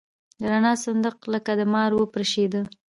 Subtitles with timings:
[0.39, 2.61] د رڼا صندوق لکه مار وپرشېده.